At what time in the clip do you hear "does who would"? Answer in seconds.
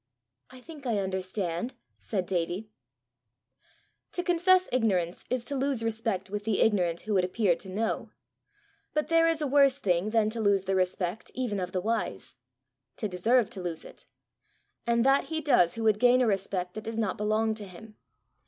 15.39-15.99